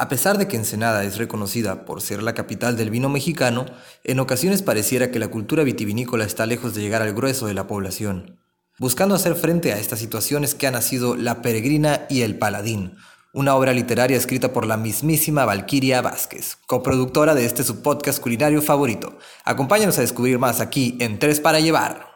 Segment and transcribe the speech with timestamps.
[0.00, 3.66] A pesar de que Ensenada es reconocida por ser la capital del vino mexicano,
[4.02, 7.66] en ocasiones pareciera que la cultura vitivinícola está lejos de llegar al grueso de la
[7.66, 8.38] población.
[8.78, 12.96] Buscando hacer frente a estas situaciones que ha nacido La Peregrina y El Paladín,
[13.34, 19.18] una obra literaria escrita por la mismísima Valquiria Vázquez, coproductora de este subpodcast culinario favorito.
[19.44, 22.09] Acompáñanos a descubrir más aquí en Tres para Llevar.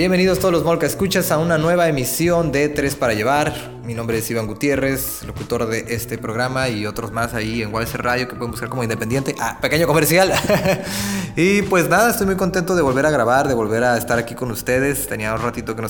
[0.00, 3.52] Bienvenidos todos los Molca Escuchas a una nueva emisión de Tres para Llevar.
[3.84, 8.02] Mi nombre es Iván Gutiérrez, locutor de este programa y otros más ahí en Walser
[8.02, 9.34] Radio que pueden buscar como independiente.
[9.38, 10.32] Ah, pequeño comercial.
[11.36, 14.34] y pues nada, estoy muy contento de volver a grabar, de volver a estar aquí
[14.34, 15.06] con ustedes.
[15.06, 15.88] Tenía un ratito que no,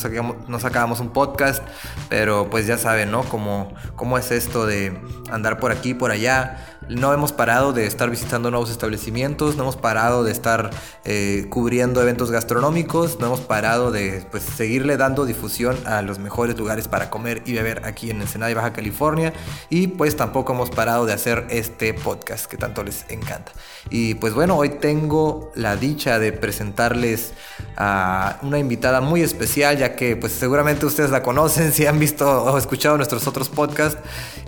[0.59, 1.63] sacábamos, un podcast,
[2.09, 3.23] pero pues ya saben, ¿no?
[3.23, 4.99] Cómo, cómo es esto de
[5.31, 6.70] andar por aquí, por allá.
[6.91, 10.71] No hemos parado de estar visitando nuevos establecimientos, no hemos parado de estar
[11.05, 16.59] eh, cubriendo eventos gastronómicos, no hemos parado de pues, seguirle dando difusión a los mejores
[16.59, 19.33] lugares para comer y beber aquí en Ensenada y Baja California.
[19.69, 23.53] Y pues tampoco hemos parado de hacer este podcast que tanto les encanta.
[23.89, 27.35] Y pues bueno, hoy tengo la dicha de presentarles
[27.77, 32.43] a una invitada muy especial, ya que pues seguramente ustedes la conocen si han visto
[32.43, 34.01] o escuchado nuestros otros podcasts.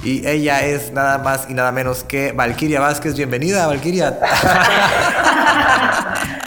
[0.03, 3.15] Y ella es nada más y nada menos que Valquiria Vázquez.
[3.17, 4.19] Bienvenida, Valquiria.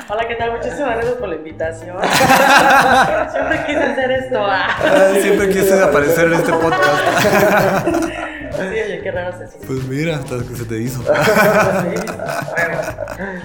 [0.08, 0.52] Hola, ¿qué tal?
[0.52, 1.97] Muchísimas gracias por la invitación.
[3.31, 4.38] siempre quise hacer esto.
[4.39, 4.77] Ah.
[5.22, 6.83] siempre quise aparecer en este podcast.
[8.03, 11.03] sí, oye, qué raro se Pues mira, hasta que se te hizo.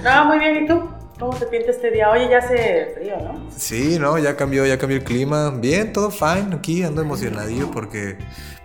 [0.05, 0.91] no, muy bien, ¿y tú?
[1.21, 2.11] ¿Cómo te pinta este día?
[2.11, 3.51] Oye, ya hace frío, ¿no?
[3.55, 5.51] Sí, no, ya cambió, ya cambió el clima.
[5.51, 6.57] Bien, todo fine.
[6.57, 8.17] Aquí ando emocionadillo porque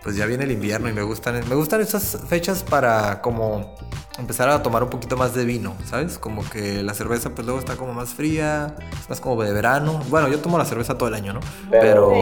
[0.02, 3.76] pues ya viene el invierno y me gustan, me gustan esas fechas para como
[4.20, 6.20] empezar a tomar un poquito más de vino, ¿sabes?
[6.20, 10.00] Como que la cerveza pues luego está como más fría, es más como de verano.
[10.10, 11.40] Bueno, yo tomo la cerveza todo el año, ¿no?
[11.72, 12.14] Pero,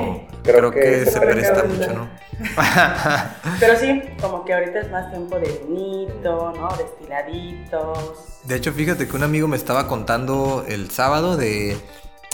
[0.43, 2.09] creo, que, se presta mucho, ¿no?
[3.59, 6.69] Pero sí, como que ahorita es más tiempo de vinito, ¿no?
[6.77, 8.39] Destiladitos.
[8.45, 10.22] De hecho, fíjate que un amigo me estaba contando
[10.67, 11.77] el sábado de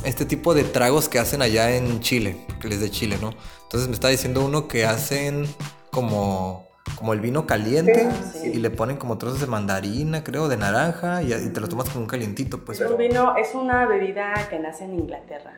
[0.04, 3.34] este tipo de tragos que hacen allá en Chile, que les de Chile, ¿no?
[3.64, 5.46] Entonces me está diciendo uno que hacen
[5.92, 8.10] como, como el vino caliente
[8.44, 12.04] y le ponen como trozos de mandarina, creo, de naranja y, te lo tomas con
[12.04, 12.64] un calientito.
[12.64, 12.80] Pues.
[12.80, 15.54] Es un vino, es una bebida que nace en Inglaterra.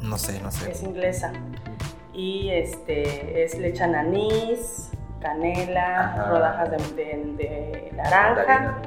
[0.00, 0.70] No sé, no sé.
[0.70, 1.32] Es inglesa.
[2.14, 8.80] Y este, es le echan anís, canela, rodajas de, naranja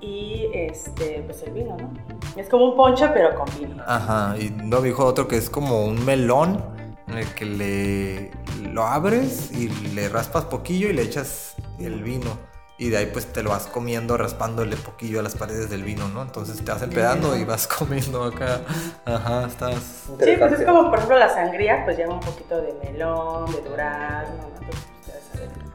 [0.00, 1.92] y este, pues el vino, ¿no?
[2.36, 3.82] Es como un ponche, pero con vino.
[3.86, 6.64] Ajá, y no dijo otro que es como un melón
[7.08, 8.30] en el que le
[8.62, 12.38] lo abres y le raspas poquillo y le echas el vino.
[12.78, 16.08] Y de ahí pues te lo vas comiendo, raspándole poquillo a las paredes del vino,
[16.08, 16.22] ¿no?
[16.22, 18.62] Entonces te vas empedando y vas comiendo acá.
[19.04, 19.74] Ajá, estás...
[20.18, 23.60] Sí, pues es como por ejemplo la sangría, pues lleva un poquito de melón, de
[23.68, 24.99] durazno, ¿no?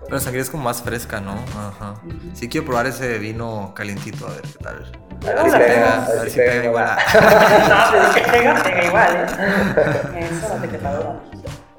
[0.05, 1.33] Pero la sangría es como más fresca, ¿no?
[1.33, 1.95] Ajá.
[2.33, 4.91] Sí quiero probar ese vino calientito, a ver qué tal.
[5.23, 6.97] A ver si pega, a ver si pega igual.
[7.69, 9.16] no, si pega, pega igual,
[10.16, 10.29] ¿eh?
[10.31, 11.21] Eso no te queda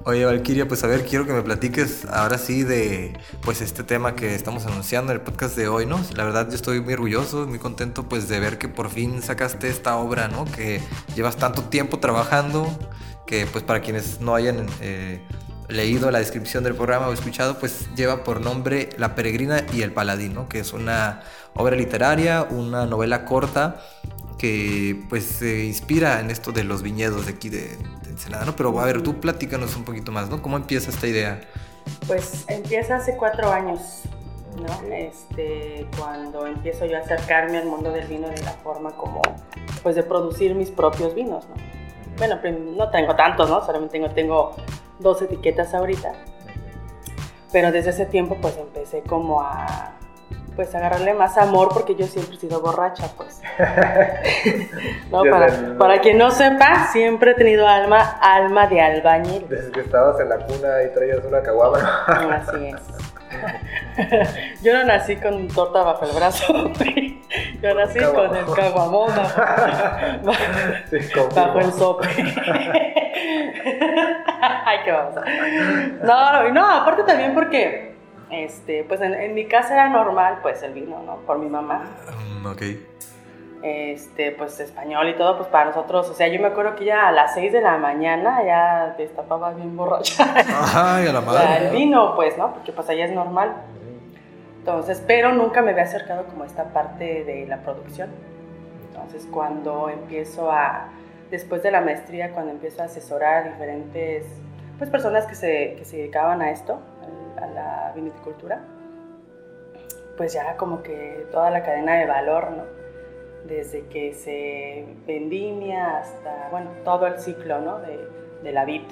[0.08, 4.14] Oye, Valkyria, pues a ver, quiero que me platiques ahora sí de pues este tema
[4.14, 6.00] que estamos anunciando en el podcast de hoy, ¿no?
[6.14, 9.68] La verdad yo estoy muy orgulloso, muy contento pues de ver que por fin sacaste
[9.68, 10.44] esta obra, ¿no?
[10.44, 10.80] Que
[11.16, 12.68] llevas tanto tiempo trabajando,
[13.26, 15.26] que pues para quienes no hayan eh,
[15.68, 19.92] leído la descripción del programa o escuchado, pues lleva por nombre La Peregrina y el
[19.92, 21.22] Paladino, que es una
[21.54, 23.76] obra literaria, una novela corta
[24.38, 27.76] que pues se inspira en esto de los viñedos de aquí de,
[28.08, 28.56] Ensenada, ¿no?
[28.56, 30.40] Pero a ver, tú platícanos un poquito más, ¿no?
[30.40, 31.40] ¿Cómo empieza esta idea?
[32.06, 34.02] Pues empieza hace cuatro años,
[34.56, 34.94] ¿no?
[34.94, 39.20] Este, cuando empiezo yo a acercarme al mundo del vino de la forma como,
[39.82, 41.54] pues de producir mis propios vinos, ¿no?
[42.16, 42.38] Bueno,
[42.76, 43.64] no tengo tantos, ¿no?
[43.66, 44.56] Solamente tengo
[44.98, 46.12] dos etiquetas ahorita.
[47.52, 49.96] Pero desde ese tiempo pues empecé como a
[50.56, 53.42] pues agarrarle más amor porque yo siempre he sido borracha, pues.
[55.10, 59.46] no, para, para, quien no sepa, siempre he tenido alma, alma de albañil.
[59.48, 62.04] Desde que estabas en la cuna y traías una caguama.
[62.06, 62.80] Así es.
[64.62, 66.54] yo no nací con torta bajo el brazo.
[67.62, 69.10] yo nací con el caguamón
[71.34, 72.08] bajo, el sope.
[74.64, 75.14] Ay, qué vamos.
[76.02, 77.96] No, no, aparte también porque
[78.30, 81.16] este, pues en, mi casa era normal, pues el vino, ¿no?
[81.18, 81.84] Por mi mamá.
[82.40, 82.62] Mm, ok.
[83.62, 87.08] Este, pues español y todo, pues para nosotros, o sea, yo me acuerdo que ya
[87.08, 90.34] a las 6 de la mañana ya destapaba bien borracha.
[90.74, 91.66] Ay, a la madre.
[91.66, 92.52] el vino, pues, ¿no?
[92.52, 93.54] Porque pues allá es normal.
[94.58, 98.10] Entonces, pero nunca me había acercado como a esta parte de la producción.
[98.88, 100.88] Entonces, cuando empiezo a,
[101.30, 104.26] después de la maestría, cuando empiezo a asesorar a diferentes
[104.78, 106.80] pues, personas que se, que se dedicaban a esto,
[107.40, 108.60] a la vinicultura,
[110.16, 112.64] pues ya como que toda la cadena de valor, ¿no?
[113.46, 117.78] Desde que se vendimia hasta, bueno, todo el ciclo, ¿no?
[117.78, 118.08] De,
[118.42, 118.82] de la vid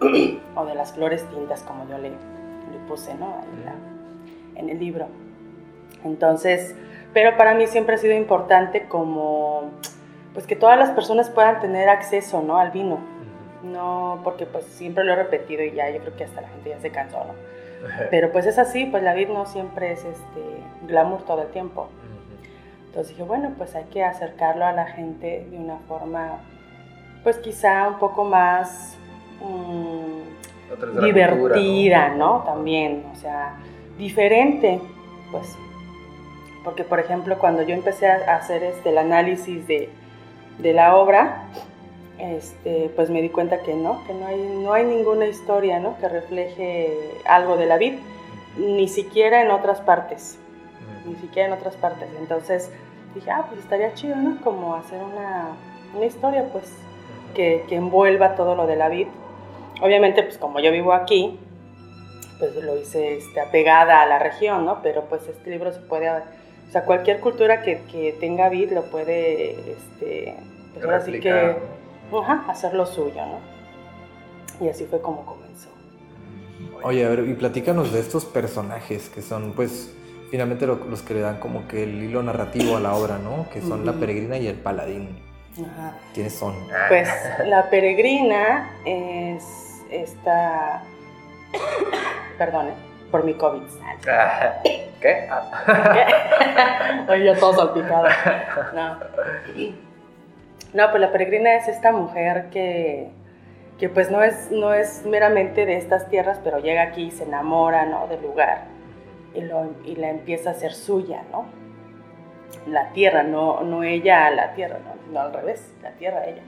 [0.56, 3.40] o de las flores tintas, como yo le, le puse, ¿no?
[3.42, 5.06] En, la, en el libro.
[6.04, 6.74] Entonces,
[7.12, 9.70] pero para mí siempre ha sido importante como,
[10.34, 12.58] pues que todas las personas puedan tener acceso, ¿no?
[12.58, 12.98] Al vino.
[13.62, 16.70] No, porque pues siempre lo he repetido y ya yo creo que hasta la gente
[16.70, 17.32] ya se cansó, ¿no?
[18.10, 20.40] Pero pues es así, pues la vid no siempre es este
[20.86, 21.88] glamour todo el tiempo.
[22.86, 26.38] Entonces dije, bueno, pues hay que acercarlo a la gente de una forma,
[27.22, 28.96] pues quizá un poco más
[29.40, 32.38] mmm, divertida, cultura, ¿no?
[32.38, 32.44] ¿no?
[32.44, 33.56] También, o sea,
[33.98, 34.80] diferente,
[35.30, 35.56] pues.
[36.62, 39.90] Porque, por ejemplo, cuando yo empecé a hacer este, el análisis de,
[40.58, 41.44] de la obra,
[42.18, 45.98] este, pues me di cuenta que no, que no hay, no hay ninguna historia ¿no?
[45.98, 47.94] que refleje algo de la vid,
[48.56, 50.38] ni siquiera en otras partes,
[51.06, 52.08] ni siquiera en otras partes.
[52.18, 52.70] Entonces
[53.14, 54.40] dije, ah, pues estaría chido, ¿no?
[54.42, 55.48] Como hacer una,
[55.94, 56.72] una historia, pues,
[57.34, 59.08] que, que, envuelva todo lo de la vid.
[59.82, 61.38] Obviamente, pues como yo vivo aquí,
[62.38, 64.80] pues lo hice este, apegada a la región, ¿no?
[64.82, 66.10] Pero pues este libro se puede,
[66.74, 70.36] sea, cualquier cultura que, que tenga vid lo puede, este,
[70.72, 71.56] pues ahora sí que
[72.12, 73.38] ajá, hacer lo suyo, ¿no?
[74.64, 75.68] Y así fue como comenzó.
[76.82, 79.94] Oye, a ver, y platícanos de estos personajes que son, pues,
[80.30, 83.48] finalmente los que le dan como que el hilo narrativo a la obra, ¿no?
[83.52, 85.16] Que son la peregrina y el paladín.
[85.54, 85.96] Ajá.
[86.12, 86.54] ¿Quiénes son?
[86.88, 87.08] Pues
[87.46, 89.44] la peregrina es
[89.90, 90.82] esta...
[92.38, 92.70] Perdón,
[93.14, 93.62] por mi COVID.
[95.00, 95.28] ¿Qué?
[95.70, 97.12] ¿Qué?
[97.12, 98.08] Oye, todo salpicado.
[98.74, 98.98] No.
[100.72, 103.10] No, pues la peregrina es esta mujer que,
[103.78, 107.22] que pues no es, no es meramente de estas tierras, pero llega aquí y se
[107.22, 108.08] enamora, ¿no?
[108.08, 108.64] Del lugar
[109.32, 111.44] y, lo, y la empieza a hacer suya, ¿no?
[112.66, 115.12] La tierra, no, no ella a la tierra, ¿no?
[115.12, 116.42] no al revés, la tierra a ella.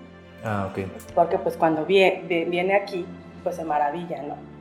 [0.45, 0.81] Ah, ok.
[1.15, 3.07] Porque pues cuando viene, viene aquí,
[3.45, 4.56] pues se maravilla, ¿no?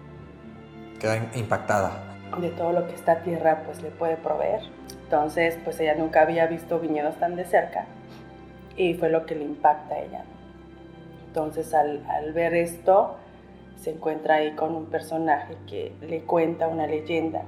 [1.35, 1.91] Impactada.
[2.39, 4.61] De todo lo que esta tierra pues le puede proveer.
[5.03, 7.85] Entonces, pues ella nunca había visto viñedos tan de cerca
[8.75, 10.23] y fue lo que le impacta a ella.
[11.27, 12.01] Entonces al,
[12.33, 13.17] ver esto,
[13.77, 17.43] se encuentra ahí con un personaje que le cuenta una leyenda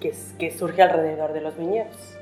[0.00, 2.18] que, que surge alrededor de los viñedos,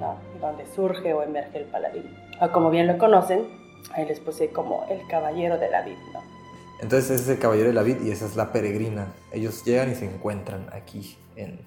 [0.00, 0.16] ¿no?
[0.40, 2.10] donde surge o emerge el paladín.
[2.40, 3.46] O como bien lo conocen,
[3.92, 5.96] ahí les puse como el caballero de la vid.
[6.12, 6.33] ¿no?
[6.80, 9.12] Entonces ese es el caballero de la vid y esa es la peregrina.
[9.32, 11.60] Ellos llegan y se encuentran aquí en,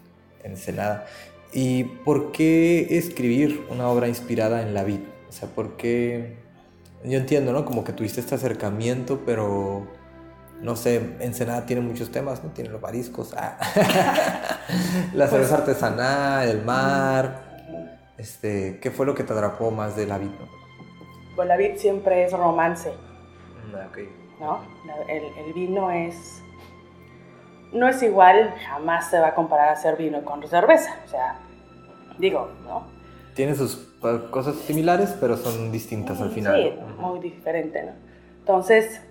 [0.43, 1.07] en Ensenada.
[1.53, 4.99] ¿Y por qué escribir una obra inspirada en la vid?
[5.29, 6.37] O sea, porque
[7.03, 7.65] yo entiendo, ¿no?
[7.65, 9.87] Como que tuviste este acercamiento, pero
[10.61, 12.49] no sé, Ensenada tiene muchos temas, ¿no?
[12.51, 13.57] Tiene los mariscos, ah.
[15.13, 17.47] la cerveza pues, artesanal, el mar.
[18.17, 20.31] Este, ¿Qué fue lo que te atrapó más de la vid?
[21.35, 22.91] Pues la vid siempre es romance.
[23.67, 24.09] Mm, okay.
[24.39, 24.59] ¿No?
[25.07, 26.41] El, el, vino es.
[27.73, 30.95] No es igual, jamás se va a comparar a hacer vino con cerveza.
[31.05, 31.39] O sea,
[32.17, 32.83] digo, ¿no?
[33.35, 33.75] Tiene sus
[34.31, 36.55] cosas similares, pero son distintas al final.
[36.55, 37.91] Sí, muy diferente, ¿no?
[38.39, 39.01] Entonces,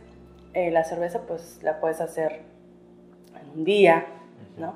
[0.55, 2.43] eh, la cerveza pues la puedes hacer
[3.41, 4.07] en un día,
[4.57, 4.75] ¿no?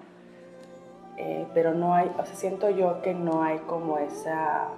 [1.16, 4.69] Eh, pero no hay, o sea, siento yo que no hay como esa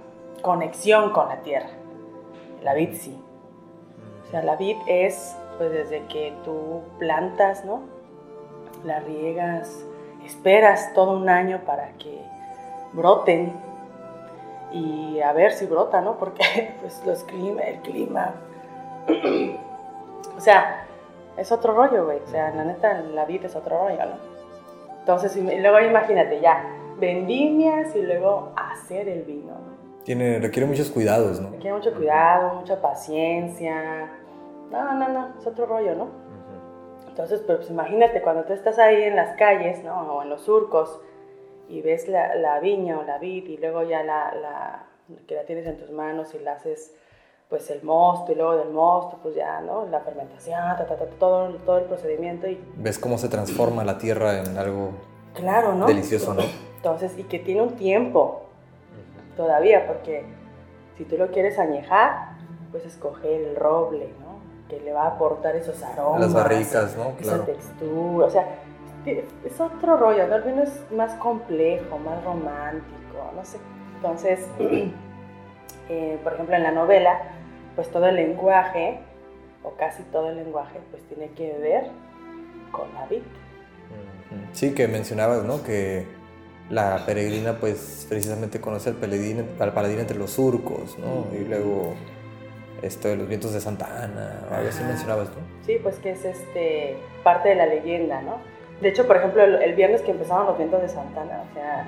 [0.42, 1.70] conexión con la tierra.
[2.62, 3.16] La vid sí.
[4.26, 7.82] O sea, la vid es pues desde que tú plantas, ¿no?
[8.84, 9.84] La riegas,
[10.24, 12.20] esperas todo un año para que
[12.92, 13.52] broten
[14.72, 16.18] y a ver si brota, ¿no?
[16.18, 18.34] Porque pues los clima, el clima,
[20.36, 20.86] o sea,
[21.36, 24.32] es otro rollo, güey, o sea, la neta, la vida es otro rollo, ¿no?
[25.00, 26.64] Entonces, y luego imagínate ya,
[26.98, 29.72] vendimias y luego hacer el vino, ¿no?
[30.04, 31.50] Tiene, requiere muchos cuidados, ¿no?
[31.50, 34.10] Requiere mucho cuidado, mucha paciencia.
[34.72, 36.08] No, no, no, es otro rollo, ¿no?
[37.08, 40.14] Entonces, pues imagínate cuando tú estás ahí en las calles, ¿no?
[40.14, 41.00] O en los surcos,
[41.68, 44.84] y ves la, la viña o la vid y luego ya la, la,
[45.26, 46.94] que la tienes en tus manos y la haces
[47.48, 49.86] pues el mosto y luego del mosto pues ya, ¿no?
[49.86, 52.62] La fermentación, ta, ta, ta, todo, todo el procedimiento y...
[52.76, 54.90] Ves cómo se transforma la tierra en algo
[55.34, 55.86] claro, ¿no?
[55.86, 56.42] delicioso, ¿no?
[56.76, 58.42] Entonces, y que tiene un tiempo
[59.36, 60.24] todavía, porque
[60.96, 62.32] si tú lo quieres añejar,
[62.70, 64.32] pues escoger el roble, ¿no?
[64.72, 66.22] Que le va a aportar esos aromas.
[66.22, 67.12] Las barricas, ¿no?
[67.16, 67.42] Claro.
[67.42, 68.46] Esa textura, o sea,
[69.04, 70.36] es otro rollo, ¿no?
[70.36, 73.58] El vino es más complejo, más romántico, no sé.
[73.96, 74.46] Entonces,
[75.90, 77.20] eh, por ejemplo, en la novela,
[77.76, 79.00] pues todo el lenguaje,
[79.62, 81.90] o casi todo el lenguaje, pues tiene que ver
[82.70, 83.22] con la vid.
[84.52, 85.62] Sí, que mencionabas, ¿no?
[85.62, 86.06] Que
[86.70, 91.26] la peregrina, pues precisamente conoce al paladín, al paladín entre los surcos, ¿no?
[91.36, 91.92] Y luego
[92.82, 95.36] esto de los vientos de Santa Ana, o algo así mencionabas, ¿no?
[95.64, 98.38] Sí, pues que es este, parte de la leyenda, ¿no?
[98.80, 101.86] De hecho, por ejemplo, el, el viernes que empezaron los vientos de Santana, o sea,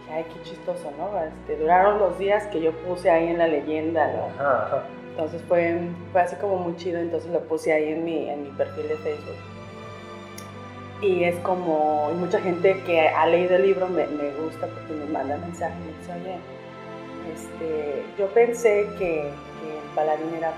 [0.00, 1.10] dije, ay, qué chistoso, ¿no?
[1.22, 4.26] Este, duraron los días que yo puse ahí en la leyenda, ¿no?
[4.38, 4.82] Ajá, ajá.
[5.10, 5.78] Entonces fue,
[6.12, 8.96] fue así como muy chido, entonces lo puse ahí en mi, en mi perfil de
[8.96, 9.36] Facebook.
[11.00, 14.92] Y es como, y mucha gente que ha leído el libro me, me gusta porque
[14.92, 16.36] me manda mensajes, me dice, oye,
[17.32, 19.30] este, yo pensé que,
[19.94, 20.52] paladín era,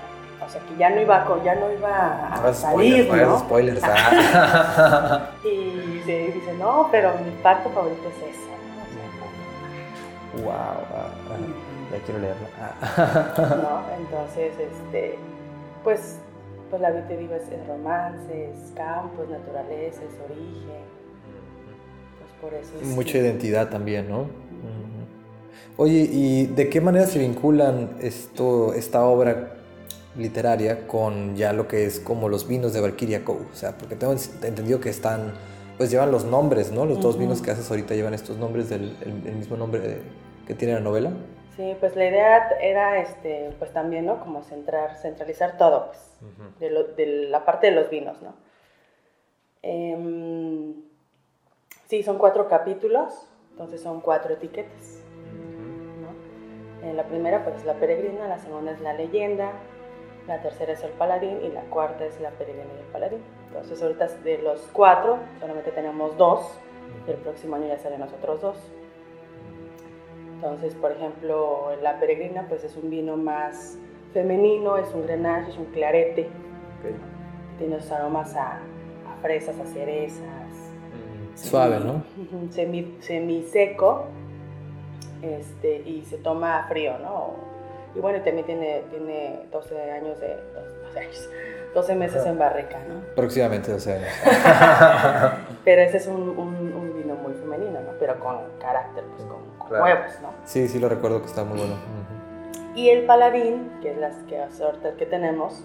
[0.45, 3.05] o sea, que ya no iba, a ya no iba a salir,
[3.39, 5.29] spoilers, no ah.
[5.43, 8.83] Y se dice, no, pero mi parte favorita es esa, ¿no?
[10.35, 10.83] O sea, wow,
[11.27, 12.49] como- ya quiero leerla.
[12.59, 13.55] Ah.
[13.55, 13.95] ¿no?
[13.97, 15.17] Entonces, este,
[15.83, 16.19] pues,
[16.69, 20.83] pues la vida te digo es, es romance, es campo, es naturaleza, es origen,
[22.19, 24.25] pues por eso es Mucha que- identidad también, ¿no?
[25.77, 29.53] Oye, ¿y de qué manera se vinculan esto, esta obra
[30.15, 33.45] literaria con ya lo que es como los vinos de Valkyria Cove?
[33.51, 35.33] O sea, porque tengo entendido que están,
[35.77, 36.85] pues llevan los nombres, ¿no?
[36.85, 40.01] Los dos vinos que haces ahorita llevan estos nombres del el, el mismo nombre de-
[40.47, 41.11] que tiene la novela.
[41.55, 44.19] Sí, pues la idea era, este, pues también, ¿no?
[44.19, 45.99] Como centrar, centralizar todo, pues,
[46.59, 48.33] de, lo- de la parte de los vinos, ¿no?
[49.63, 50.73] Em,
[51.87, 53.13] sí, son cuatro capítulos,
[53.51, 54.99] entonces son cuatro etiquetas.
[56.87, 59.51] Eh, la primera pues es la peregrina, la segunda es la leyenda,
[60.27, 63.19] la tercera es el paladín y la cuarta es la peregrina y el paladín.
[63.47, 66.57] Entonces ahorita de los cuatro solamente tenemos dos
[67.05, 68.57] y el próximo año ya salen los otros dos.
[70.35, 73.77] Entonces, por ejemplo, la peregrina pues es un vino más
[74.13, 76.29] femenino, es un grenache, es un clarete,
[77.57, 80.47] tiene esos aromas a, a fresas, a cerezas,
[81.35, 82.03] Suave, ¿no?
[82.49, 84.05] Semi, semiseco
[85.21, 87.33] este, y se toma frío, ¿no?
[87.95, 90.37] Y bueno, también tiene, tiene 12 años de...
[90.85, 91.29] 12 años,
[91.73, 93.01] 12 meses en barrica, ¿no?
[93.15, 94.09] Próximamente 12 años.
[95.65, 97.91] Pero ese es un, un- un vino muy femenino, ¿no?
[97.99, 99.83] Pero con carácter, pues con, con Claro.
[99.83, 100.29] huevos, ¿no?
[100.45, 101.75] Sí, sí lo recuerdo que está muy bueno.
[102.75, 105.63] Y el paladín, que es las que ahorita que tenemos,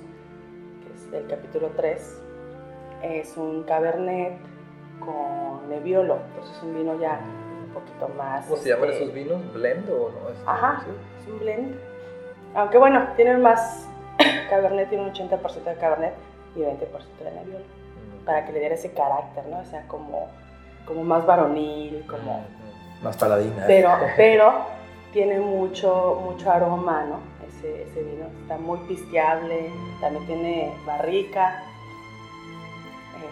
[0.87, 2.21] que es del capítulo 3,
[3.03, 4.39] es un cabernet
[5.01, 7.21] con Nebbiolo, entonces es un vino ya
[7.73, 8.47] poquito más...
[8.47, 9.53] ¿Cómo se llaman este, esos vinos?
[9.53, 10.31] ¿Blend o no?
[10.31, 10.85] Este, Ajá,
[11.21, 11.77] es un blend.
[12.55, 13.89] Aunque bueno, tienen más.
[14.51, 16.15] Cabernet tiene un 80% de Cabernet
[16.55, 16.69] y 20%
[17.25, 17.65] de Nebbiolo.
[17.65, 18.25] Mm.
[18.25, 19.61] Para que le diera ese carácter, ¿no?
[19.61, 20.29] O sea, como,
[20.87, 22.45] como más varonil, como.
[23.03, 23.65] Más paladina.
[23.67, 24.53] Pero, pero
[25.13, 27.21] tiene mucho, mucho aroma, ¿no?
[27.49, 28.27] Ese, ese vino.
[28.43, 31.63] Está muy pisteable, también tiene barrica.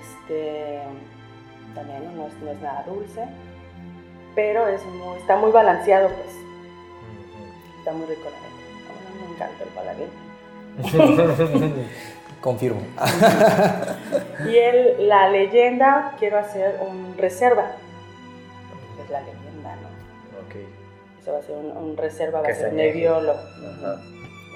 [0.01, 0.81] Este.
[1.75, 2.17] También.
[2.17, 3.29] No, es, no es nada dulce.
[4.35, 6.37] Pero es muy, está muy balanceado, pues.
[7.79, 8.51] Está muy rico, la neta.
[8.91, 10.11] A mí me encanta el paladín.
[12.41, 12.81] Confirmo.
[14.49, 17.73] Y el, la leyenda, quiero hacer un reserva.
[19.05, 19.89] Es la leyenda, ¿no?
[20.47, 20.55] Ok.
[21.21, 22.73] Ese va a ser un, un reserva, va a ser.
[23.37, 24.01] Ajá.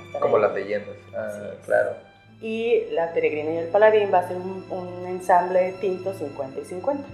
[0.07, 0.97] Estar Como las leyendas.
[1.15, 1.67] Ah, es.
[1.67, 1.91] claro.
[2.41, 6.61] Y la peregrina y el paladín va a ser un, un ensamble de tintos 50
[6.61, 7.05] y 50.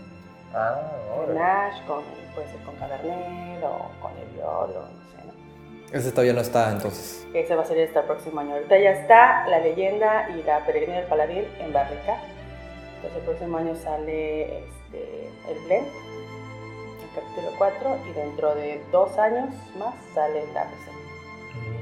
[0.55, 0.81] Ah,
[1.15, 1.39] Con órale.
[1.39, 2.03] Nash, con,
[2.35, 5.97] puede ser con Cabernet o con Nebbiolo, no sé, ¿no?
[5.97, 7.27] Ese todavía no está entonces.
[7.35, 8.55] Ese va a ser hasta el próximo año.
[8.55, 12.19] Ahorita ya está la leyenda y la peregrina del paladín en barrica.
[12.97, 19.19] Entonces el próximo año sale este, el blend, el capítulo 4, y dentro de dos
[19.19, 21.01] años más sale la receta.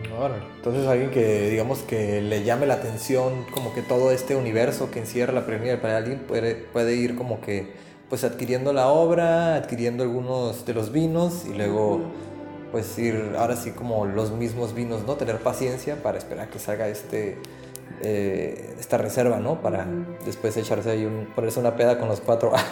[0.09, 0.45] Mm, órale.
[0.57, 5.01] Entonces alguien que digamos que le llame la atención como que todo este universo que
[5.01, 10.03] encierra la peregrina del paladín puede, puede ir como que pues adquiriendo la obra, adquiriendo
[10.03, 12.01] algunos de los vinos y luego
[12.73, 15.15] pues ir ahora sí como los mismos vinos, ¿no?
[15.15, 17.39] Tener paciencia para esperar que salga este
[18.01, 19.57] eh, esta reserva, ¿no?
[19.61, 19.87] Para
[20.25, 22.53] después echarse ahí un, ponerse una peda con los cuatro.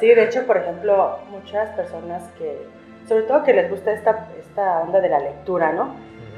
[0.00, 2.66] Sí, de hecho, por ejemplo, muchas personas que,
[3.06, 5.94] sobre todo que les gusta esta, esta onda de la lectura, ¿no?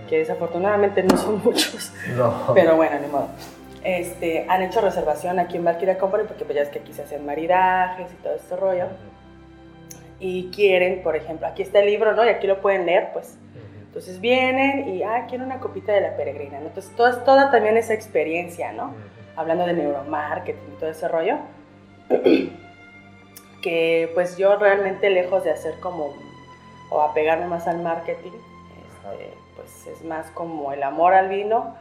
[0.09, 1.93] Que desafortunadamente no son muchos.
[2.17, 2.53] No.
[2.55, 3.29] Pero bueno, ni modo.
[3.85, 7.03] Este, han hecho reservación aquí en Valkyria Company porque pues ya es que aquí se
[7.03, 8.87] hacen maridajes y todo este rollo.
[10.21, 12.25] Y quieren, por ejemplo, aquí está el libro, ¿no?
[12.25, 13.39] Y aquí lo pueden leer, pues.
[13.87, 16.69] Entonces vienen y, ah, quiero una copita de la peregrina, ¿no?
[16.69, 18.95] Entonces toda, toda también esa experiencia, ¿no?
[19.37, 21.37] Hablando de neuromarketing y todo ese rollo.
[23.63, 26.13] que pues yo realmente lejos de hacer como,
[26.91, 31.75] o apegarme más al marketing, este, pues es más como el amor al vino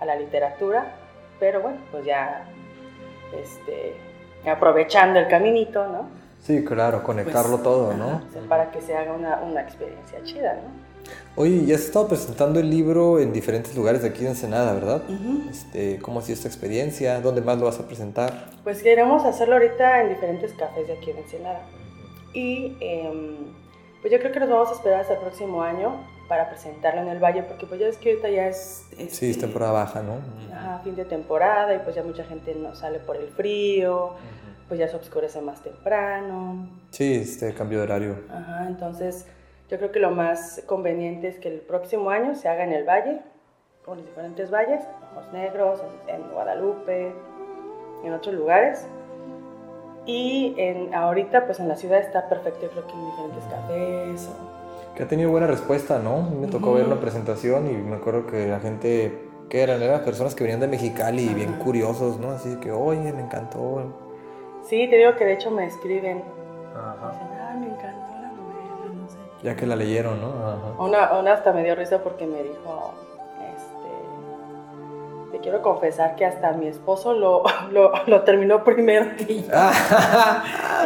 [0.00, 0.94] a la literatura,
[1.38, 2.44] pero bueno, pues ya
[3.32, 3.94] este,
[4.48, 6.08] aprovechando el caminito, ¿no?
[6.40, 8.22] Sí, claro, conectarlo Pues, todo, ¿no?
[8.28, 10.88] o sea, para que se haga una, una experiencia chida, ¿no?
[11.36, 15.02] Oye, ya has estado presentando el libro en diferentes lugares de aquí de Ensenada, ¿verdad?
[15.48, 17.20] Este, ¿Cómo ha sido esta experiencia?
[17.20, 18.50] ¿Dónde más lo vas a presentar?
[18.64, 21.60] Pues queremos hacerlo ahorita en diferentes cafés de aquí de Ensenada.
[22.34, 23.36] Y em,
[24.02, 25.92] pues yo creo que nos vamos a esperar hasta el próximo año
[26.28, 28.86] para presentarlo en el Valle, porque pues ya ves que ahorita ya es...
[28.90, 30.16] Sí, este, es temporada baja, ¿no?
[30.54, 34.12] Ajá, fin de temporada y pues ya mucha gente no sale por el frío,
[34.68, 36.68] pues ya se oscurece más temprano.
[36.90, 38.16] Sí, este cambio de horario.
[38.30, 39.26] Ajá, entonces
[39.70, 42.84] yo creo que lo más conveniente es que el próximo año se haga en el
[42.84, 43.20] Valle,
[43.84, 47.12] con los diferentes valles, en Ojos Negros, en, en Guadalupe,
[48.04, 48.86] en otros lugares.
[50.04, 54.28] Y en, ahorita pues en la ciudad está perfecto, yo creo que en diferentes cafés.
[54.28, 54.57] o-
[54.98, 56.22] Que ha tenido buena respuesta, ¿no?
[56.22, 56.78] Me tocó Ujú.
[56.78, 59.16] ver una presentación y me acuerdo que la gente,
[59.48, 59.80] que eran?
[59.80, 61.60] Eran personas que venían de Mexicali y bien Ajá.
[61.60, 62.32] curiosos, ¿no?
[62.32, 63.94] Así que, oye, me encantó.
[64.68, 66.24] Sí, te digo que de hecho me escriben,
[66.76, 67.12] Ajá.
[67.12, 69.16] dicen, ay, me encantó la novela, no sé.
[69.44, 70.30] Ya que la leyeron, ¿no?
[70.30, 70.82] Ajá.
[70.82, 72.92] Una, una hasta me dio risa porque me dijo,
[73.54, 79.48] este, te quiero confesar que hasta mi esposo lo, lo, lo terminó primero que yo.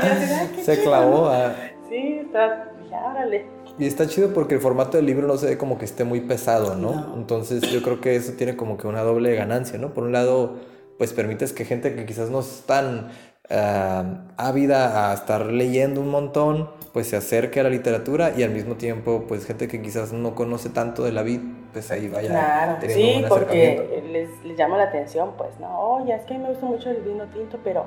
[0.02, 1.23] Y yo así, "Ay, qué Se clavó.
[1.23, 1.28] ¿no?".
[1.31, 1.52] ah.
[1.88, 3.62] Sí, está, dije, árale.
[3.79, 6.21] Y está chido porque el formato del libro no se ve como que esté muy
[6.21, 7.07] pesado, ¿no?
[7.07, 7.14] No.
[7.14, 9.95] Entonces yo creo que eso tiene como que una doble ganancia, ¿no?
[9.95, 10.57] Por un lado,
[10.99, 13.11] pues permites que gente que quizás no es tan
[13.50, 18.50] ah, ávida a estar leyendo un montón, pues se acerque a la literatura y al
[18.50, 21.41] mismo tiempo, pues gente que quizás no conoce tanto de la vid,
[21.73, 25.79] pues ahí vaya Claro, teniendo sí, un porque les, les llama la atención, pues, ¿no?
[25.81, 27.87] Oye, es que a mí me gusta mucho el vino tinto, pero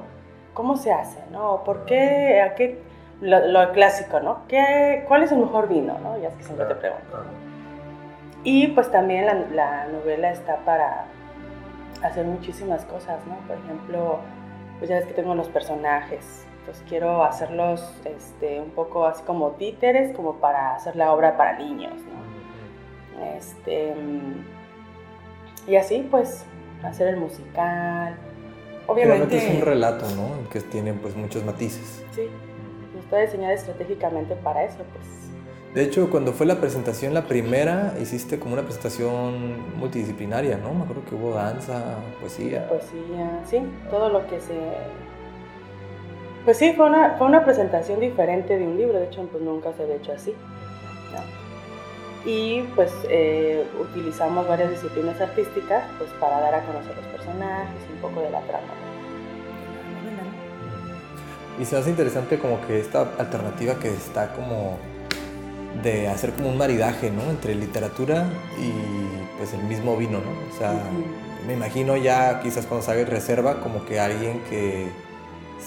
[0.54, 1.64] ¿cómo se hace, no?
[1.64, 2.42] ¿Por qué?
[2.42, 2.95] ¿A qué?
[3.22, 4.46] Lo, lo clásico, ¿no?
[4.48, 6.18] ¿Qué, ¿Cuál es el mejor vino, no?
[6.20, 7.24] Ya es que siempre te pregunto.
[8.44, 11.06] Y pues también la, la novela está para
[12.04, 13.36] hacer muchísimas cosas, ¿no?
[13.48, 14.20] Por ejemplo,
[14.80, 19.52] pues ya ves que tengo los personajes, entonces quiero hacerlos este, un poco así como
[19.52, 23.24] títeres, como para hacer la obra para niños, ¿no?
[23.38, 23.94] Este,
[25.68, 26.44] y así pues
[26.84, 28.16] hacer el musical.
[28.88, 30.50] Obviamente, Realmente es un relato, ¿no?
[30.50, 32.04] Que tiene pues muchos matices.
[32.12, 32.30] sí,
[33.06, 35.26] está diseñada estratégicamente para eso, pues.
[35.74, 40.74] De hecho, cuando fue la presentación, la primera, hiciste como una presentación multidisciplinaria, ¿no?
[40.74, 42.68] Me acuerdo que hubo danza, poesía.
[42.70, 44.54] poesía, sí, todo lo que se...
[46.46, 49.74] Pues sí, fue una, fue una presentación diferente de un libro, de hecho pues nunca
[49.74, 50.34] se había hecho así.
[51.12, 52.32] ¿no?
[52.32, 58.00] Y pues eh, utilizamos varias disciplinas artísticas pues para dar a conocer los personajes, un
[58.00, 58.95] poco de la trama.
[61.60, 64.78] Y se hace interesante como que esta alternativa que está como
[65.84, 67.30] de hacer como un maridaje, ¿no?
[67.30, 68.28] Entre literatura
[68.60, 70.32] y pues el mismo vino, ¿no?
[70.54, 70.74] O sea,
[71.48, 74.88] me imagino ya quizás cuando salga reserva como que alguien que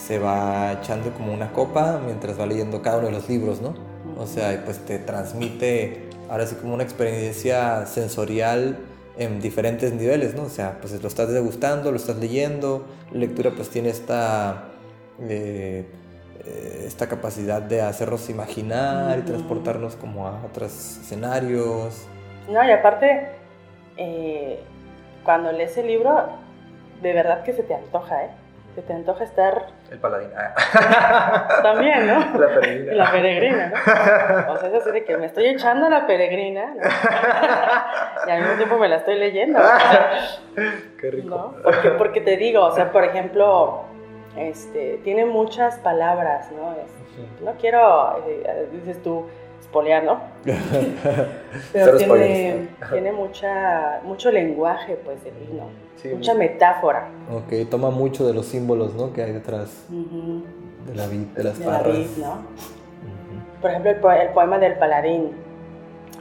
[0.07, 3.74] se va echando como una copa mientras va leyendo cada uno de los libros, ¿no?
[4.18, 8.79] O sea, pues te transmite ahora sí como una experiencia sensorial
[9.16, 10.44] en diferentes niveles, ¿no?
[10.44, 14.68] O sea, pues lo estás degustando, lo estás leyendo, la lectura pues tiene esta,
[15.21, 15.85] eh,
[16.45, 22.07] eh, esta capacidad de hacernos imaginar y transportarnos como a otros escenarios.
[22.49, 23.29] No, y aparte,
[23.97, 24.61] eh,
[25.25, 26.29] cuando lees el libro,
[27.03, 28.31] de verdad que se te antoja, ¿eh?
[28.75, 30.31] Se te antoja estar El paladín.
[30.37, 31.61] Ah.
[31.63, 32.21] también, ¿no?
[32.39, 32.95] La peregrina.
[32.95, 33.73] La peregrina,
[34.47, 34.53] ¿no?
[34.53, 36.83] O sea, es así de que me estoy echando la peregrina, ¿no?
[38.29, 39.59] Y al mismo tiempo me la estoy leyendo,
[41.01, 41.29] Qué rico.
[41.29, 41.63] ¿no?
[41.63, 43.87] Porque, porque te digo, o sea, por ejemplo,
[44.37, 46.73] este, tiene muchas palabras, ¿no?
[46.73, 49.25] Es- no quiero, eh, dices tú,
[49.61, 50.21] espolear, ¿no?
[51.73, 52.69] Pero tiene, spoilers.
[52.93, 55.64] tiene mucha, mucho lenguaje, pues, del vino.
[55.97, 57.09] Sí, mucha metáfora.
[57.33, 59.12] ok, toma mucho de los símbolos, ¿no?
[59.12, 62.43] Que hay detrás de la vid, de las de la vid, ¿no?
[63.61, 65.33] Por ejemplo, el, po- el poema del paladín.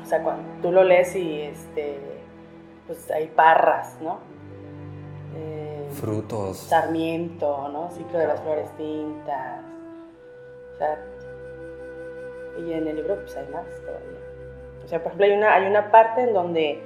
[0.04, 2.00] O sea, cuando tú lo lees y este,
[2.88, 4.18] pues hay parras, ¿no?
[6.00, 6.58] Frutos.
[6.58, 7.90] Sarmiento, ¿no?
[7.92, 9.62] Ciclo de las flores tintas.
[10.74, 11.00] O sea,
[12.58, 14.20] y en el libro pues hay más todavía.
[14.84, 16.82] O sea, por ejemplo, hay una, hay una parte en donde,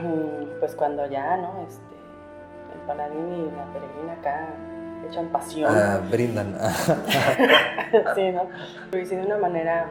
[0.00, 1.64] mm, pues cuando ya, ¿no?
[1.66, 1.94] Este,
[2.74, 4.48] el paladín y la peregrina acá
[5.08, 5.70] echan pasión.
[5.72, 6.54] Ah, brindan.
[8.14, 8.48] sí, ¿no?
[8.90, 9.90] Lo hice de una manera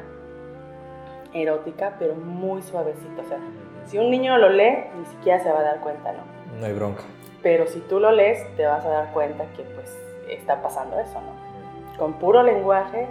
[1.33, 3.21] erótica, pero muy suavecita.
[3.21, 3.37] O sea,
[3.85, 6.39] si un niño lo lee, ni siquiera se va a dar cuenta, ¿no?
[6.59, 7.03] no hay bronca.
[7.41, 9.95] Pero si tú lo lees, te vas a dar cuenta que pues
[10.29, 11.97] está pasando eso, ¿no?
[11.97, 13.07] Con puro lenguaje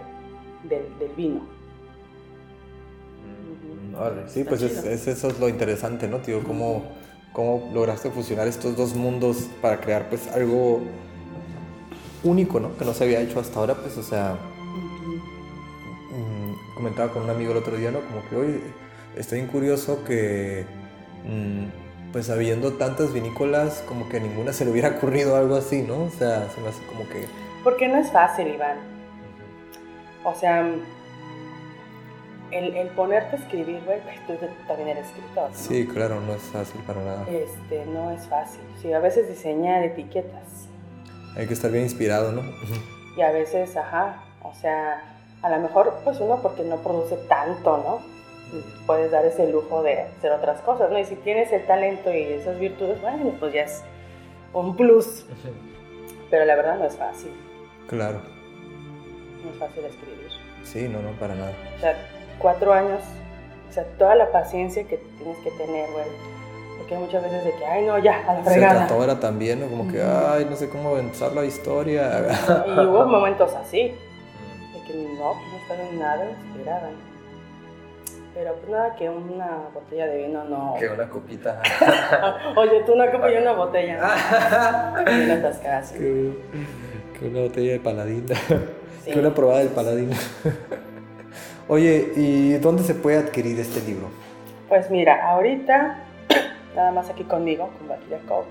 [0.65, 1.41] del, del vino.
[3.97, 6.19] Órale, Sí, pues es- eso es lo interesante, ¿no?
[6.19, 6.85] Tío, cómo
[7.33, 10.81] cómo lograste fusionar estos dos mundos para crear pues algo
[12.25, 12.77] único, ¿no?
[12.77, 14.37] Que no se había hecho hasta ahora, pues, o sea,
[16.11, 18.01] mm, comentaba con un amigo el otro día, ¿no?
[18.01, 18.61] Como que hoy
[19.17, 20.65] estoy curioso que,
[21.25, 21.67] mm,
[22.13, 26.05] pues, habiendo tantas vinícolas, como que a ninguna se le hubiera ocurrido algo así, ¿no?
[26.05, 27.27] O sea, se me hace como que...
[27.65, 28.79] Porque no es fácil, Iván.
[30.25, 30.67] O sea,
[32.51, 35.51] el, el ponerte a escribir, güey, pues, tú también eres escritor.
[35.51, 35.57] ¿no?
[35.57, 37.27] Sí, claro, no es fácil para nada.
[37.29, 38.61] Este, no es fácil.
[38.81, 40.69] Sí, a veces diseñar etiquetas.
[41.37, 42.43] Hay que estar bien inspirado, ¿no?
[43.17, 45.03] Y a veces, ajá, o sea,
[45.43, 48.18] a lo mejor, pues uno porque no produce tanto, ¿no?
[48.87, 50.99] Puedes dar ese lujo de hacer otras cosas, ¿no?
[50.99, 53.83] Y si tienes el talento y esas virtudes, bueno, pues ya es
[54.53, 55.27] un plus.
[56.31, 57.33] Pero la verdad no es fácil.
[57.89, 58.21] Claro.
[59.45, 60.29] No es fácil escribir.
[60.65, 61.53] Sí, no, no, para nada.
[61.77, 61.97] O sea,
[62.39, 63.01] cuatro años,
[63.69, 66.05] o sea, toda la paciencia que tienes que tener, güey.
[66.79, 68.87] Porque muchas veces de que, ay, no, ya, a la Se fregada.
[68.87, 69.67] trató ahora también, ¿no?
[69.69, 72.27] Como que, ay, no sé cómo empezar la historia.
[72.67, 73.95] Y hubo momentos así,
[74.73, 76.91] de que no, no estaba en nada inspirada.
[78.39, 80.77] Pero pues nada, que una botella de vino no.
[80.79, 81.61] que una copita.
[82.57, 83.99] Oye, tú una copa y una botella.
[85.05, 86.33] No que,
[87.19, 88.27] que una botella de paladín.
[89.05, 89.13] Sí.
[89.13, 90.11] que una probada del paladín.
[91.67, 94.09] Oye, ¿y dónde se puede adquirir este libro?
[94.69, 95.99] Pues mira, ahorita,
[96.77, 98.47] nada más aquí conmigo, con Valkyria Cove,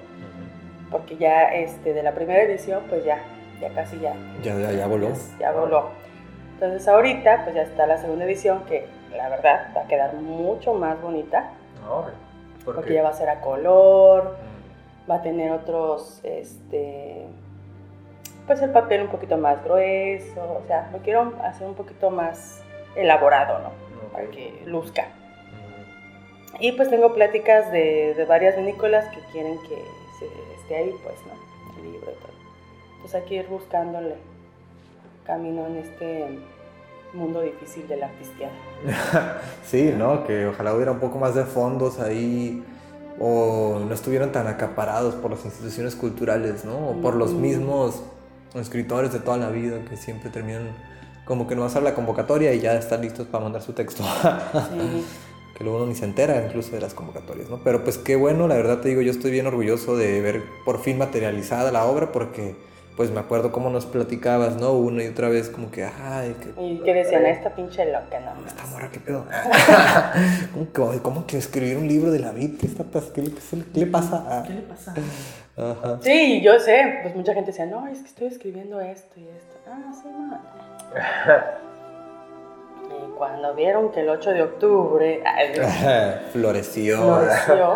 [0.90, 3.20] porque ya este, de la primera edición, pues ya,
[3.62, 4.16] ya casi ya.
[4.42, 5.10] Ya, ya, ya voló.
[5.40, 5.90] Ya voló.
[6.56, 10.74] Entonces ahorita, pues ya está la segunda edición, que la verdad va a quedar mucho
[10.74, 12.06] más bonita, No,
[12.66, 14.36] ¿por porque ya va a ser a color,
[15.10, 17.26] va a tener otros, este,
[18.46, 22.62] pues el papel un poquito más grueso, o sea, lo quiero hacer un poquito más
[22.96, 23.72] elaborado, ¿no?
[24.12, 25.08] Para que luzca.
[26.60, 29.76] Y pues tengo pláticas de, de varias vinícolas que quieren que
[30.20, 30.26] se,
[30.60, 31.78] esté ahí, pues, ¿no?
[31.78, 32.34] El libro y todo.
[33.02, 34.16] Pues hay que ir buscándole
[35.26, 36.40] camino en este
[37.14, 38.12] mundo difícil de la.
[39.66, 40.26] Sí, ¿no?
[40.26, 42.64] Que ojalá hubiera un poco más de fondos ahí
[43.20, 46.90] o no estuvieran tan acaparados por las instituciones culturales, ¿no?
[46.90, 48.04] O por los mismos
[48.56, 50.70] escritores de toda la vida que siempre terminan
[51.26, 53.74] como que no va a ser la convocatoria y ya están listos para mandar su
[53.74, 54.04] texto.
[54.04, 55.06] Sí.
[55.58, 57.60] que luego uno ni se entera incluso de las convocatorias, ¿no?
[57.64, 60.80] Pero pues qué bueno, la verdad te digo, yo estoy bien orgulloso de ver por
[60.80, 62.56] fin materializada la obra porque
[62.98, 64.74] pues me acuerdo cómo nos platicabas, ¿no?
[64.74, 68.46] Una y otra vez como que, ay, que Y que decían, esta pinche loca, no
[68.46, 69.24] esta morra, ¿qué pedo?
[70.74, 72.58] ¿Cómo que, cómo que escribir un libro de la vida?
[72.60, 72.84] ¿Qué, está,
[73.14, 74.44] qué, le- qué le pasa?
[74.48, 74.96] ¿Qué le pasa?
[75.56, 76.00] Ajá.
[76.02, 79.60] Sí, yo sé, pues mucha gente decía, no, es que estoy escribiendo esto y esto.
[79.70, 80.38] Ah, sí, no.
[82.90, 85.54] Y cuando vieron que el 8 de octubre ay,
[86.32, 86.98] Floreció.
[86.98, 87.76] floreció,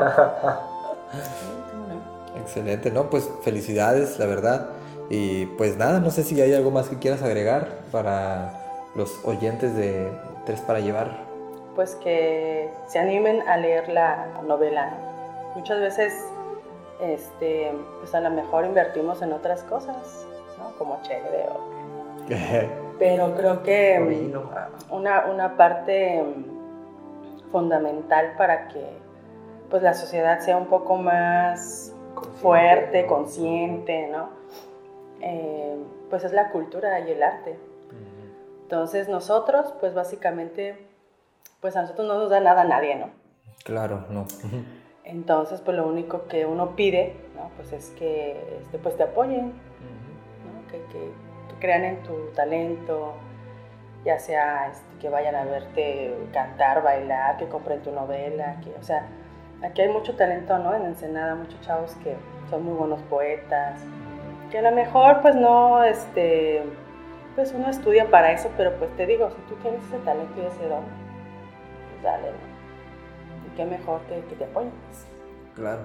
[2.38, 3.10] Excelente, ¿no?
[3.10, 4.67] Pues felicidades, la verdad.
[5.13, 8.54] Y pues nada, no sé si hay algo más que quieras agregar para
[8.95, 10.10] los oyentes de
[10.45, 11.26] Tres para Llevar.
[11.76, 14.91] pues que se animen a leer la novela.
[14.91, 15.60] ¿no?
[15.60, 16.13] Muchas veces,
[17.02, 20.26] este, pues a lo mejor invertimos en otras cosas,
[20.58, 20.78] ¿no?
[20.78, 21.60] Como chévere o...
[23.00, 26.24] Pero creo que ah, una, una parte
[27.52, 28.86] fundamental para que
[29.69, 31.93] pues la sociedad sea un poco más
[32.41, 34.40] fuerte, consciente, ¿no?
[35.21, 35.77] Eh,
[36.10, 37.57] pues es la cultura y el arte.
[38.63, 40.77] Entonces nosotros, pues básicamente,
[41.60, 43.10] pues a nosotros no nos da nada a nadie, ¿no?
[43.63, 44.25] Claro, no.
[45.03, 47.49] Entonces, pues lo único que uno pide, ¿no?
[47.57, 50.67] Pues es que este, pues te apoyen, ¿no?
[50.71, 51.12] que, que-
[51.49, 53.13] que crean en tu talento,
[54.05, 58.84] ya sea este, que vayan a verte cantar, bailar, que compren tu novela, que, o
[58.84, 59.05] sea,
[59.63, 60.73] aquí hay mucho talento, ¿no?
[60.73, 62.15] En Ensenada, muchos chavos que
[62.49, 63.81] son muy buenos poetas,
[64.51, 66.61] que a lo mejor, pues no, este,
[67.35, 70.45] pues uno estudia para eso, pero pues te digo, si tú tienes ese talento y
[70.45, 70.83] ese don,
[71.89, 73.47] pues dale, ¿no?
[73.47, 74.71] Y qué mejor que, que te apoyen.
[75.55, 75.81] Claro.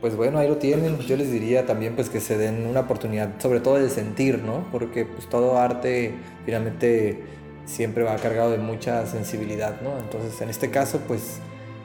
[0.00, 0.98] Pues bueno, ahí lo tienen.
[0.98, 4.64] Yo les diría también pues que se den una oportunidad, sobre todo de sentir, ¿no?
[4.70, 7.24] Porque pues todo arte finalmente
[7.64, 9.98] siempre va cargado de mucha sensibilidad, ¿no?
[9.98, 11.40] Entonces, en este caso, pues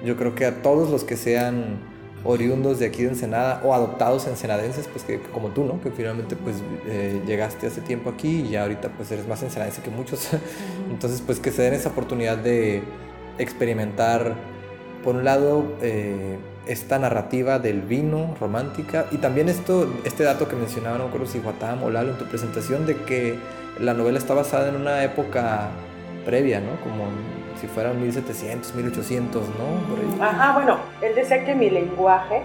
[0.06, 1.93] yo creo que a todos los que sean
[2.24, 5.82] oriundos de aquí de Ensenada o adoptados ensenadenses, pues que como tú, ¿no?
[5.82, 6.58] Que finalmente pues
[6.88, 10.30] eh, llegaste hace tiempo aquí y ya ahorita pues eres más ensenadense que muchos.
[10.90, 12.84] Entonces, pues que se den esa oportunidad de
[13.38, 14.36] experimentar,
[15.04, 20.56] por un lado, eh, esta narrativa del vino romántica y también esto, este dato que
[20.56, 23.36] mencionaba, no recuerdo si Guatam o Lalo en tu presentación, de que
[23.82, 25.72] la novela está basada en una época
[26.26, 26.80] previa, ¿no?
[26.82, 27.06] Como
[27.64, 29.88] si fueran 1700, 1800, ¿no?
[29.88, 30.18] Por ahí.
[30.20, 32.42] Ajá, bueno, él decía que mi lenguaje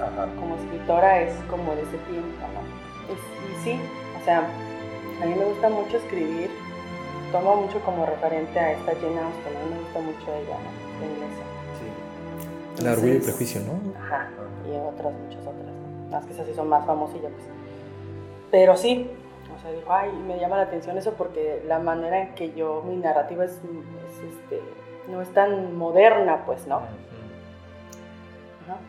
[0.00, 0.28] Ajá.
[0.38, 2.62] como escritora es como de ese tiempo, ¿no?
[3.12, 3.80] Es- y sí,
[4.20, 4.38] o sea,
[5.20, 6.48] a mí me gusta mucho escribir,
[7.32, 10.70] tomo mucho como referente a esta Jane Austen, a mí me gusta mucho ella, ¿no?
[11.00, 11.42] La inglesa.
[12.78, 14.00] El orgullo y prejuicio, ¿no?
[14.00, 14.28] Ajá,
[14.64, 16.10] y otras, muchas otras, ¿no?
[16.16, 17.46] Más que esas sí son más famosillas, pues.
[18.52, 19.10] Pero sí,
[19.56, 22.84] o sea, dijo, ay, me llama la atención eso porque la manera en que yo,
[22.86, 23.58] mi narrativa es,
[24.28, 24.60] este,
[25.10, 26.76] no es tan moderna, pues, ¿no?
[26.76, 26.86] Ajá,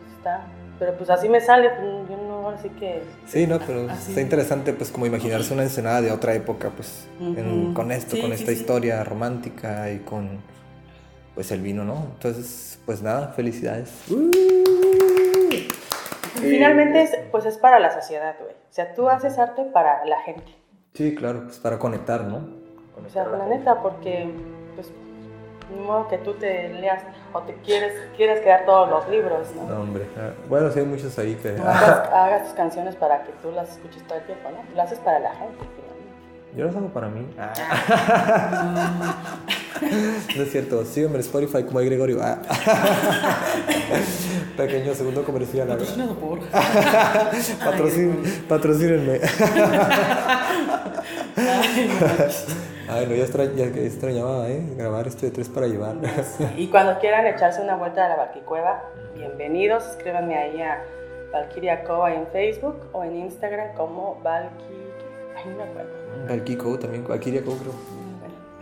[0.00, 0.46] pues está.
[0.78, 3.02] Pero pues así me sale, pues, yo no, así que.
[3.28, 4.10] Sí, no, pero Así.
[4.10, 8.20] está interesante pues como imaginarse una ensenada de otra época, pues en- con esto, Sí,
[8.20, 8.58] con sí, esta sí.
[8.58, 10.40] historia romántica y con
[11.36, 12.06] pues el vino, ¿no?
[12.14, 13.90] Entonces, pues nada, felicidades.
[16.40, 18.52] Finalmente, es, pues es para la sociedad, güey.
[18.52, 20.52] O sea, tú haces arte para la gente.
[20.94, 22.38] Sí, claro, pues para conectar, ¿no?
[23.04, 24.28] O sea, la neta, porque,
[24.74, 24.90] pues,
[25.70, 29.64] modo que tú te leas o te quieres, quieres quedar todos los libros, ¿no?
[29.74, 30.06] No, hombre.
[30.18, 31.50] ah, Bueno, sí hay muchos ahí que...
[31.50, 34.58] Hagas, hagas tus canciones para que tú las escuches todo el tiempo, ¿no?
[34.68, 36.54] Tú las haces para la gente, finalmente.
[36.56, 37.26] Yo los hago para mí.
[40.36, 42.18] no es cierto, sígueme en Spotify como hay Gregorio.
[42.22, 42.38] Ah.
[44.56, 45.68] Pequeño segundo comercial.
[45.68, 46.40] Patrocinado por.
[47.64, 49.20] Patrocin, patrocínenme.
[52.88, 54.62] Ay, no, ya, extra- ya extrañaba, ¿eh?
[54.76, 55.96] Grabar esto de tres para llevar.
[56.56, 58.84] Y cuando quieran echarse una vuelta a la Valquicueva,
[59.16, 59.84] bienvenidos.
[59.88, 60.84] Escríbanme ahí a
[61.32, 64.64] Valkyria Cova en Facebook o en Instagram como Valky.
[65.36, 65.90] Ay, no me acuerdo.
[66.28, 67.72] Valkyco también, Valkyria Co, creo.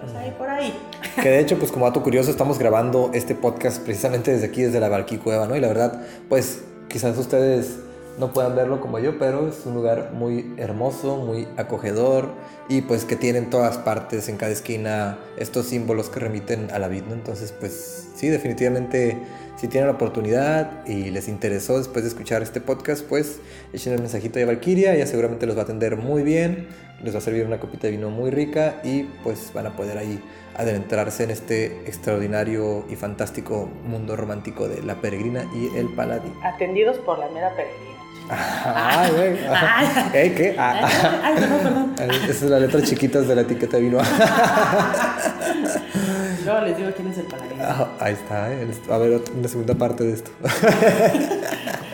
[0.02, 0.76] Pues ahí por ahí.
[1.22, 4.80] Que de hecho, pues como dato curioso, estamos grabando este podcast precisamente desde aquí, desde
[4.80, 5.54] la Valquicueva, ¿no?
[5.54, 7.78] Y la verdad, pues quizás ustedes
[8.18, 12.30] no puedan verlo como yo, pero es un lugar muy hermoso, muy acogedor
[12.68, 16.78] y pues que tiene en todas partes, en cada esquina, estos símbolos que remiten a
[16.78, 17.14] la vida, ¿no?
[17.14, 19.18] Entonces, pues sí, definitivamente,
[19.56, 23.38] si tienen la oportunidad y les interesó después de escuchar este podcast, pues
[23.72, 26.68] echen el mensajito de Valkyria, ella seguramente los va a atender muy bien,
[27.02, 29.98] les va a servir una copita de vino muy rica y pues van a poder
[29.98, 30.20] ahí
[30.56, 36.32] adentrarse en este extraordinario y fantástico mundo romántico de la peregrina y el paladín.
[36.42, 37.90] Atendidos por la mera peregrina.
[38.28, 39.46] Ay, güey.
[39.46, 40.10] ajá.
[40.14, 40.32] ¿Eh?
[40.36, 40.54] ¿Qué?
[40.58, 41.94] Ah, Ay, perdón, perdón.
[41.98, 42.04] ah.
[42.24, 43.98] Esas son las letras chiquitas de la etiqueta de vino.
[46.44, 47.58] Luego les digo quién es el paladín.
[47.60, 48.66] Ah, Ahí está, ¿eh?
[48.90, 50.30] a otra- una segunda parte de esto.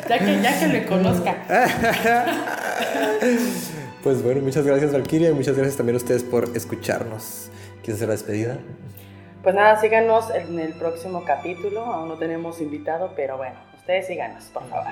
[0.08, 1.36] Ya que, ya que le conozca.
[4.02, 7.50] Pues bueno, muchas gracias Valkyria y muchas gracias también a ustedes por escucharnos.
[7.82, 8.58] ¿Quieres hacer la despedida?
[9.42, 11.80] Pues nada, síganos en el próximo capítulo.
[11.84, 14.86] Aún no tenemos invitado, pero bueno, ustedes síganos, por favor.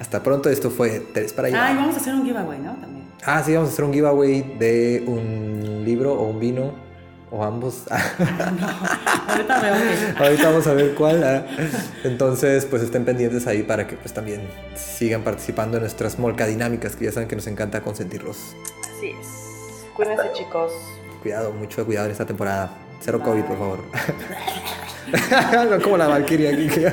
[0.00, 1.66] Hasta pronto, esto fue Tres para llevar.
[1.66, 2.72] Ay, vamos a hacer un giveaway, ¿no?
[2.74, 3.04] También.
[3.24, 6.72] Ah, sí, vamos a hacer un giveaway de un libro o un vino
[7.30, 7.82] o ambos.
[9.28, 10.18] Ahorita veo que.
[10.24, 11.22] Ahorita vamos a ver cuál.
[11.24, 11.46] ah.
[12.04, 17.06] Entonces, pues estén pendientes ahí para que pues también sigan participando en nuestras molcadinámicas, que
[17.06, 18.56] ya saben que nos encanta consentirlos.
[18.96, 19.86] Así es.
[19.94, 20.72] Cuídense, chicos.
[21.22, 22.70] Cuidado, mucho cuidado en esta temporada.
[23.00, 23.78] Cero COVID, por favor.
[25.70, 26.90] no como la Valkyria aquí, que,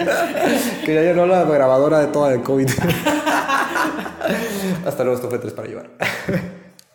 [0.86, 2.70] que ya llenó la grabadora de toda el COVID.
[4.86, 5.90] Hasta luego, esto fue Tres para llevar.